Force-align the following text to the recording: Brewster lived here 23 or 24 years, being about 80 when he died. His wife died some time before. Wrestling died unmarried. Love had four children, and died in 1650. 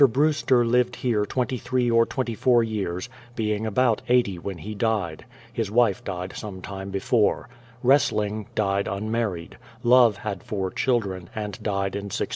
Brewster 0.07 0.65
lived 0.65 0.95
here 0.95 1.25
23 1.27 1.91
or 1.91 2.07
24 2.07 2.63
years, 2.63 3.07
being 3.35 3.67
about 3.67 4.01
80 4.09 4.39
when 4.39 4.57
he 4.57 4.73
died. 4.73 5.25
His 5.53 5.69
wife 5.69 6.03
died 6.03 6.33
some 6.35 6.63
time 6.63 6.89
before. 6.89 7.49
Wrestling 7.83 8.47
died 8.55 8.87
unmarried. 8.87 9.59
Love 9.83 10.17
had 10.17 10.41
four 10.41 10.71
children, 10.71 11.29
and 11.35 11.53
died 11.61 11.93
in 11.95 12.05
1650. 12.05 12.29